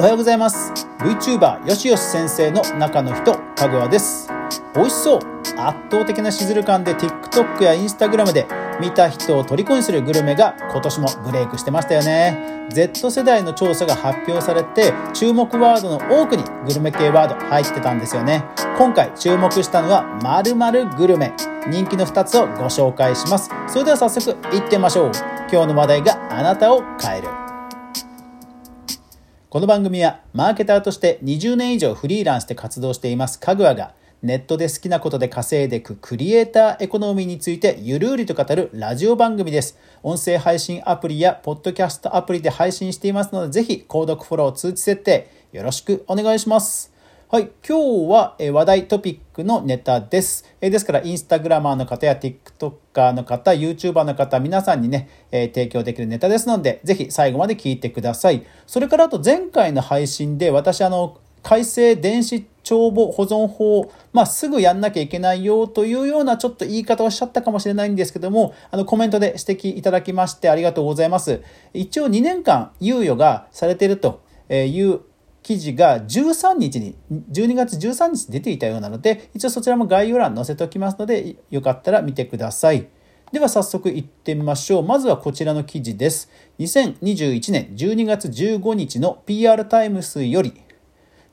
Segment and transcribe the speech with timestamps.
[0.00, 0.72] おはようございます。
[1.00, 4.30] VTuber よしよし先生の中の人かぐわです。
[4.74, 5.18] 美味しそう。
[5.58, 8.46] 圧倒的なシズル感で TikTok や Instagram で
[8.80, 12.66] 見た人を虜にするグルメが今年もブレイクしてましたよね。
[12.70, 18.42] Z 世代の調査が発表されて注目ワードの多くにグルメ系ワード入ってたんですよね。
[18.78, 21.34] 今回注目したのは〇〇グルメ。
[21.68, 23.50] 人気の2つをご紹介します。
[23.68, 25.12] それでは早速いってみましょう。
[25.52, 27.49] 今日の話題があなたを変える。
[29.50, 39.76] この番組はマーケターとして20年以上フリーランスで活動していますカグアがネットで好きなことで稼いでいくクリエイターエコノミーについてゆるりと語るラジオ番組です。
[40.04, 46.92] 音声配信アプリやポッドキャストアプリで配信していますので、ぜひ購読フォロー通知設定よろしくお願いします。
[47.32, 50.44] はい、今日はえ話題トピックのネタです。
[50.60, 58.44] えですから、インスタグラマーの方や TikToker の方、YouTuber の方、皆さんにねえ、提供できるネタですので、ぜひ最後まで聞いてください。
[58.66, 71.42] それからあと前回の配信で私、あの、改正電子帳簿保存法、まあ、すぐやんなきゃいけないよというようなちょっと言い方をしちゃったかもしれないんですけども、あのコメントで指摘いただきましてありがとうございます。
[71.74, 74.20] 一応2年間猶予がされていると
[74.50, 75.02] いう
[75.42, 76.96] 記事が13日に、
[77.32, 82.88] 12月13日に出ていたようなので、一応そちらも概要欄載せておきますので、よかったら見てください。
[83.32, 84.82] では早速行ってみましょう。
[84.82, 86.28] まずはこちらの記事です。
[86.58, 90.52] 2021年12月15日の PR タイムスより、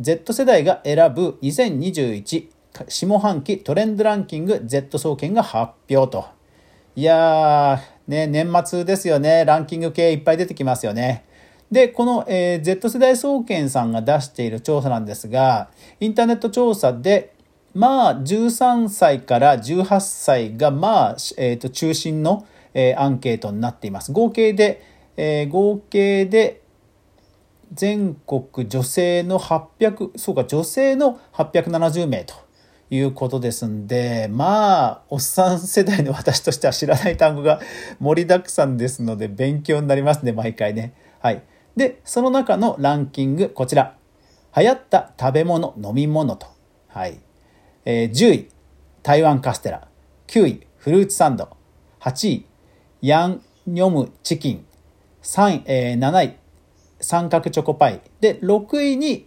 [0.00, 2.48] Z 世代が選ぶ2021
[2.88, 6.24] 下半期トレンドランキング Z 総研が発表と。
[6.96, 9.44] いやー、ね、年末ですよね。
[9.44, 11.24] ランキング系いっぱい出てきますよね。
[11.72, 15.70] で、この、えー、Z 世代総研さんが出している調査なんですが、
[16.00, 17.34] インターネット調査で、
[17.74, 24.12] まあ、13歳から18歳が、まあ、えっ、ー、と、中心の、えー、アンケートになっています。
[24.12, 24.82] 合計で、
[25.16, 26.60] えー、合計で、
[27.72, 32.34] 全国女性の800、そうか、女性の870名と
[32.90, 37.62] いうことですんで、まあ、おっさん世代の私としては知らない単語が
[37.98, 40.92] 盛りだくさんですので、勉強になりますね、毎回ね。
[41.20, 41.42] はい。
[41.76, 43.96] で、その中のランキング、こちら。
[44.56, 46.46] 流行った食べ物、飲み物と。
[46.88, 47.18] はい。
[47.84, 48.48] えー、10位、
[49.02, 49.88] 台湾カステラ。
[50.26, 51.48] 9位、フルーツサンド。
[52.00, 52.46] 8位、
[53.00, 54.66] ヤンニョムチキン。
[55.22, 56.36] 3位、えー、7位、
[57.00, 58.00] 三角チョコパイ。
[58.20, 59.26] で、6位に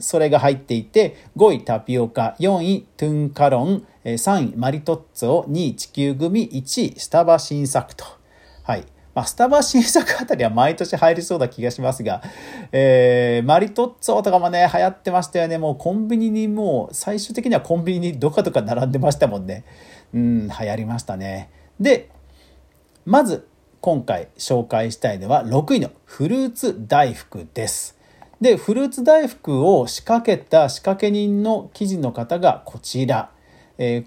[0.00, 8.04] それが入っていて、5位タピオカ、4位トゥンカロン、3位マリトッツォ、2位地球グミ、1位スタバ新作と。
[8.64, 8.84] はい。
[9.14, 12.22] まあ、スタバ新作あたりは毎年入りそうな気がしますが、
[12.72, 15.58] えー、マリトッツォとかもね、流行ってましたよね。
[15.58, 19.64] もうコンビニにもう、最終的にはコンビニにどかどか並んでましたもんね。
[20.12, 21.50] うん、流行りましたね。
[21.78, 22.10] で、
[23.04, 23.46] まず、
[23.80, 27.98] 今回紹介したいのは6位のフルーツ大福です。
[28.40, 33.30] で、フルーツ大福を仕掛けた仕掛け人の記事の方がこちら。
[33.76, 34.06] え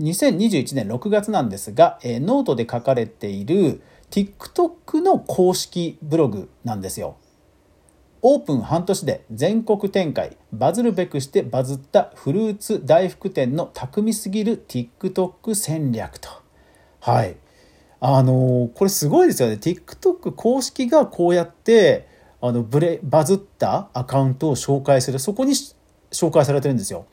[0.00, 7.16] ー、2021年6月なんですが、えー、ノートで書かれている TikTok の公式ブログなんですよ。
[8.20, 16.28] オープン半年で全国展開、バズるべくしてバズったフルーツ大福店の巧みすぎる TikTok 戦略と。
[17.00, 17.36] はい。
[18.00, 22.06] あのこれすごいですよね TikTok 公式がこうやって
[22.40, 25.52] あのブレバズったアカウントを紹介するそこに
[26.12, 27.06] 紹介されてるんですよ。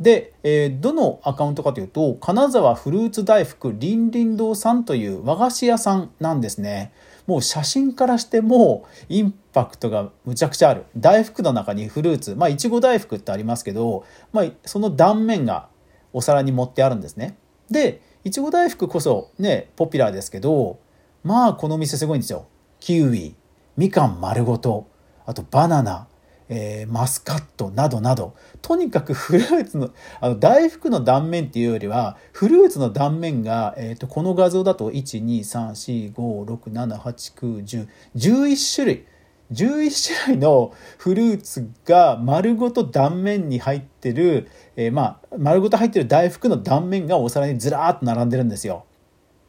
[0.00, 6.92] で、えー、どのアカウントかというと金沢フルーツ大福りんりん堂さんという和菓子屋さんなんですね。
[7.26, 15.68] もう写真からしてもインパクトがむちゃくちゃある大福の中にフルーツまあいちご大福ってありますけど、まあ、その断面が
[16.12, 17.36] お皿に盛ってあるんですね。
[17.70, 20.78] でいちご大福こそね、ポピュラーですけど、
[21.24, 22.46] まあこの店すごいんですよ。
[22.78, 23.34] キウイ、
[23.76, 24.88] みかん丸ごと、
[25.24, 26.06] あとバナナ、
[26.52, 29.90] えー、マスカットなどなど、とにかくフルーツの、
[30.20, 39.06] あの大福の断面っていうよりは、フルーツの断面が、えっ、ー、と、この画像だと、1、2、3、4、5、6、7、8、9、10、11種類。
[39.52, 48.84] 11種類のフルーツが丸ごと断面に入ってる、えー、まあ丸ごと入ってる大福の断面がお皿にずらーっと並んでるんですよ。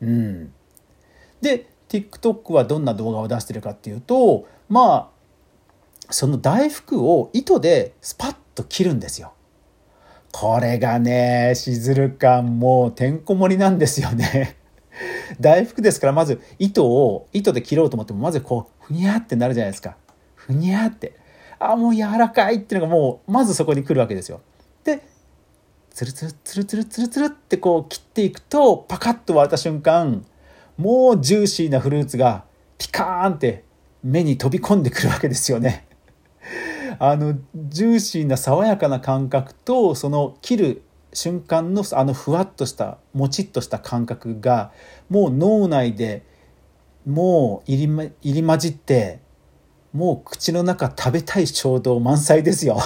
[0.01, 0.51] うん、
[1.39, 5.09] で TikTok はどんな動画を出してるかっていうとまあ
[6.11, 9.33] その大福を糸でスパッと切るんですよ。
[10.31, 14.57] これがねしずる感もうてんこ盛りなんですよね。
[15.39, 19.97] 大福ですからまず糸を糸で切ろうと思ってもまずこうふにゃってなるじゃないですか
[20.35, 21.17] ふにゃって
[21.59, 24.41] あもう柔らかいっていうのがもうまずそこに来るわけですよ
[24.83, 25.01] で
[25.91, 30.25] ツルツルツルツルツルツルってこう切っていくとパカッと割れた瞬間
[30.77, 32.45] もうジューシーなフルーツが
[32.77, 33.63] ピカーンって
[34.03, 35.85] 目に飛び込んでくるわけですよね
[37.03, 40.83] あのジューシーな爽やかな感覚とその切る
[41.13, 44.71] 瞬間のあのふわっとしたもちっとした感覚が
[45.09, 46.23] もう脳内で
[47.07, 49.19] もう入り,、ま、入り混じって
[49.91, 52.77] もう口の中食べたい衝動満載ですよ。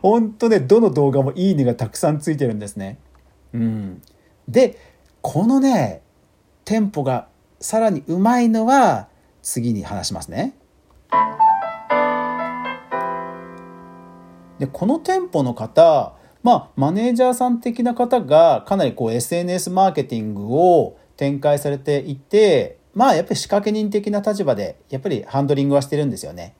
[0.00, 3.00] ほんとねどの動画もいいねがたくさんついてるんですね。
[3.54, 4.02] うん、
[4.46, 4.78] で
[5.20, 6.00] このね
[6.64, 7.26] テンポが
[7.58, 9.08] さらにうまいのは
[9.42, 10.54] 次に話しますね。
[14.58, 26.54] でこの店舗の方まあマネージャーさん的な方がかなりこう SNS マーケティングを展開されていてまあやっぱり仕掛け人的な立場でやっぱりハンドリングはしてるんですよね。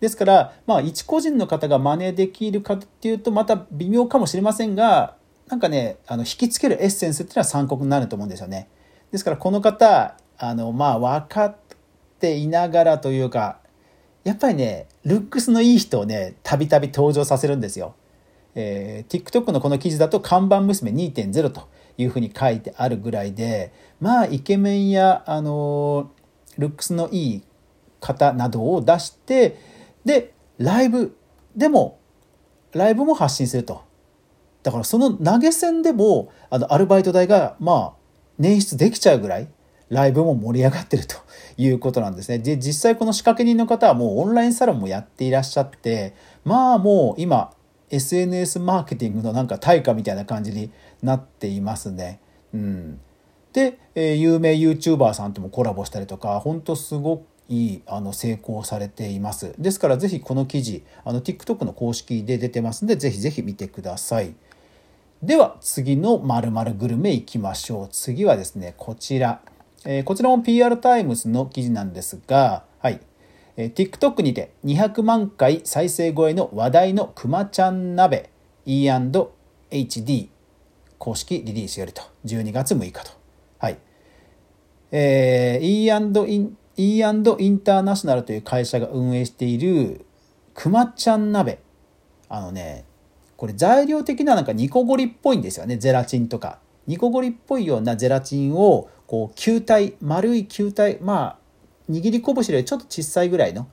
[0.00, 5.16] ですからまあ一個人の方が真似できるかっていうとまた微妙かもしれませんが
[5.48, 8.68] なんかねあの引きつけるエッセンスっていうのは参考になると思うんですよね。
[9.12, 11.56] ですからこの方あのまあ分かっ
[12.20, 13.60] ていながらというか
[14.26, 17.94] やっぱりねルックスのいい人をねたびたび登場させるんですよ。
[18.56, 26.10] えー、TikTok のこの記事だと看板娘2.0というふうに書いてあるぐらいでまあイケメンや、あの
[26.58, 27.42] ルックスのいい
[28.00, 29.60] 方などを出して
[30.04, 31.16] でライブ
[31.54, 32.00] でも
[32.72, 33.84] ライブも発信すると
[34.64, 39.48] だからその投げ銭でもあのアルバイト代がまあ捻出できちゃうぐらい
[39.88, 41.16] ライブも盛り上がってると
[41.56, 42.38] いうことなんですね。
[42.38, 47.52] で、実際この仕掛け人の方はもうオンラインサロンもやっていらっしゃって、まあもう今
[47.90, 50.70] SNS マーケティングのなんか対価みたいな感じに
[51.02, 52.20] なっていますね。
[52.52, 53.00] うん。
[53.52, 59.54] で、えー、有名 YouTuber さんともコラボしたりとか、ほんとすごくいいあの成功されています。
[59.58, 64.34] ですからぜひこの記事、あの TikTok の公式で出てますんで、ぜひぜひ見てください。
[65.22, 67.88] では次の〇〇グルメいきましょう。
[67.90, 69.40] 次はですね、こちら。
[69.88, 73.00] えー、こちらも PR タイムズの記事なんですが、はい。
[73.56, 78.28] えー、TikTok にて200万回再生超えの話題のくまちゃん鍋
[78.66, 80.28] E&HD
[80.98, 83.12] 公式リリースよりと12月6日と。
[83.58, 83.78] はい。
[84.90, 90.04] えー、E& インターナショナルという会社が運営している
[90.52, 91.60] くまちゃん鍋。
[92.28, 92.84] あのね、
[93.36, 95.76] これ材料的ななんかニコゴリっぽいんですよね。
[95.76, 96.58] ゼラチンとか。
[96.86, 101.38] ニコゴリっぽいようなゼラチンをこう球体丸い球体まあ
[101.90, 103.68] 握り拳よりちょっと小さいぐらいの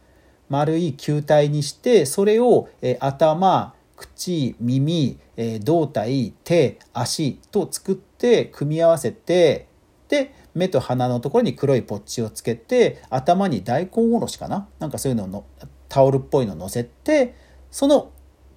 [0.50, 9.68] 丸い球体にしてそれを、え頭口耳、え胴体手足と作って組み合わせて
[10.10, 14.68] で目と鼻のところに黒いポッチをつけて頭に大根おろしかな？
[14.78, 15.46] なんかそういうのの
[15.90, 17.34] タオルっぽいの乗せて
[17.72, 18.12] その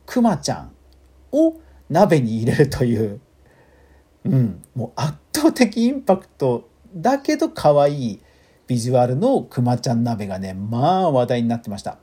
[0.05, 0.73] クマちゃん
[1.33, 1.59] を
[1.89, 3.21] 鍋に入れるという
[4.33, 8.21] うん、もう圧倒的インパクトだけど可愛い
[8.67, 11.99] ビジュアルのくまちゃん鍋がねまあ話題になってました。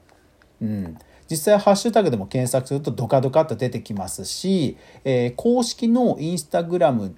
[0.61, 0.97] うん
[1.29, 7.15] 実際ハッシュタグでも検索するとドカドカっと出てきますし、えー、公式のインスタグラム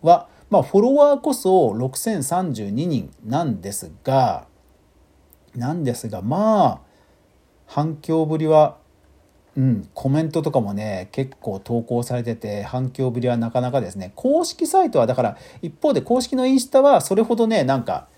[0.00, 4.46] は、まあ、フォロワーこそ6032人なんですが
[5.54, 6.80] なんですがまあ
[7.66, 8.78] 反響ぶりは
[9.56, 14.12] うん、コメントとかもね結構投稿されてて反響ぶりはなかなかですね。
[14.16, 18.08] 公式サイトはだから一方で公式のインスタはそれほどねなんか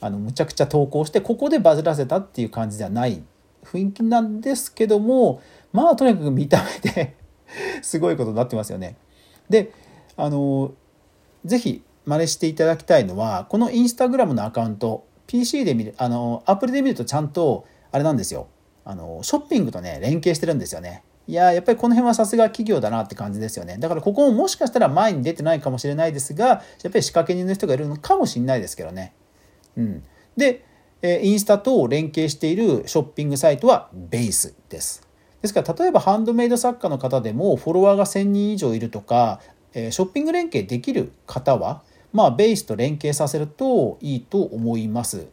[0.00, 3.22] あのむちゃくちゃ投稿してここでバズらせたっていう感じではない。
[3.64, 5.40] 雰囲気なんですけども
[5.72, 7.16] まあとにかく見た目で
[7.82, 8.96] すごいことになってますよね。
[9.48, 9.72] で
[10.16, 10.72] あの
[11.44, 18.46] 是非真似していただきたいのはこのインスタグラムのアカウント PC で見るあのアプリで見るとちゃんとあれなんですよ。
[18.84, 21.02] あの、ショッピングとね、連携してるんですよね。
[21.26, 23.78] いややっぱりこの辺はさすが企業だなって感じですよね。
[23.78, 26.60] だからここももしかしたら前に出てないかもしれないですが、やっ
[26.92, 29.14] ぱり仕掛け人の人がいるのかもしれないですけどね。
[29.76, 30.04] うん。
[30.36, 30.64] で、
[31.00, 35.06] えインスタと連携しているショッピングサイトはベースです。
[35.40, 39.40] ですから例えばハンドメイド作家の方でもフォロワーが1000人以上いるとか、
[39.72, 45.26] えショッピング連携できる方は、まあベースと連携させるといいと思います。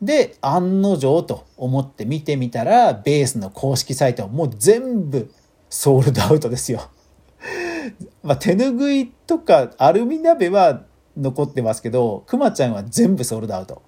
[0.00, 5.32] で、案の定と思って見てみたら、ベースの公式サイトもう全部
[5.68, 6.82] ソールドアウトですよ。
[8.22, 10.82] まあ、手ぬぐいとかアルミ鍋は
[11.16, 13.82] 残ってますけど、くまちゃんは全部ソールドアウト。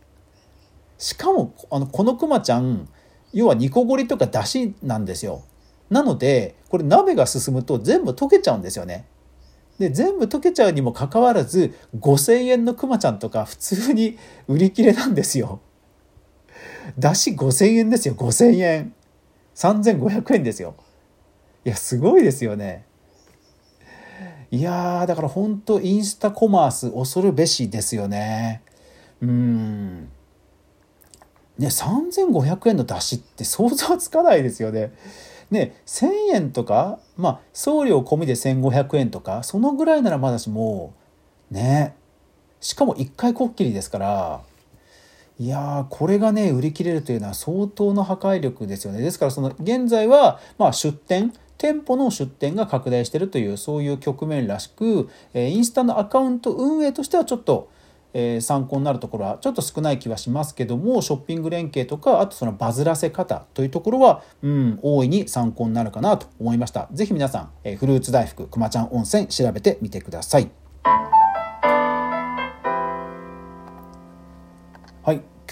[0.98, 2.88] しかも、あの、このくまちゃん、
[3.32, 5.42] 要は煮こごりとかだしなんですよ。
[5.88, 9.06] なので、これ鍋が進むと全部溶けちゃうんですよね。
[9.78, 15.60] で、全部溶けちゃうにもかかわらず、5000円のくまちゃんとか普通に売り切れなんですよ。
[16.98, 18.94] だし5000円ですよ5000円。
[19.54, 20.74] 3500円ですよ。
[21.64, 22.86] いやすごいですよね。
[24.50, 28.62] いやだから本当インスタコマース恐るべしですよね。
[29.20, 30.08] うん。
[31.58, 34.92] ね、3500円の出しって想像つかないですよね。
[35.50, 40.94] ね、1000円とか、まあ、送料込みで1500円とか、そのぐらいならまだしも、
[41.50, 41.94] ね、
[42.60, 44.40] しかも1回こっきりですから、
[45.40, 49.00] いやこれがね、売り切れるというのは相当の破壊力ですよね。
[49.00, 57.70] ですから、その、現在は、まあ、出店、店舗の出店が拡大しているという、そういう局面らしく、えインスタのアカウント運営としてはちょっと、
[58.12, 70.50] え、参考になるところはちょっと少ない気はしますけどもショッピング連携とかあとそのバズらせ方というところは、うん、大いに参考になるかなと思いました是非皆さん、え、フルーツ大福くまちゃん温泉調べてみてください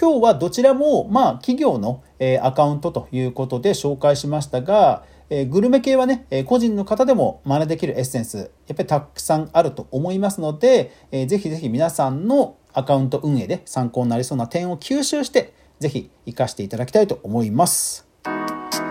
[0.00, 18.07] 今日はどちらもまあ企業の、え、アカウントということで紹介しましたがえグルメ系はね、え個人の方でも真似できるエッセンス、やっぱりたくさんあると思いますので、えー、ぜひぜひ皆さんのアカウント運営で参考になりそうな点を吸収して、ぜひ活かしていただきたいと思います。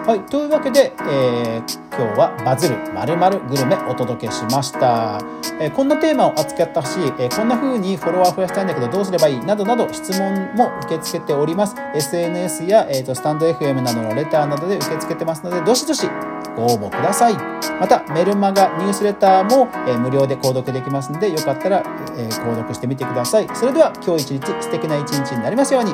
[0.08, 5.20] はい、というわけで、えー、今日はバズるまるまるグルメお届けしました、
[5.60, 9.40] えー、こんなテーマを扱ってほし、えー、こんな風にフォロワー増やしたいんだけどどうすればいい？
[9.42, 11.76] などなど質問も受け付けております。
[11.94, 16.08] SNS や、えーと、スタンド FM などのレターなどで受け付けてますのでどしどし
[16.56, 17.34] ご応募ください。
[17.78, 21.84] またメルマガニュースレターも、えー、無料で購読できますのでよかったら、
[22.16, 23.50] えー、購読してみてください。
[23.54, 25.94] それでは今日一日素敵な一日になりますように。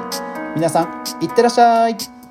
[0.55, 2.22] 皆さんいってらっしゃい。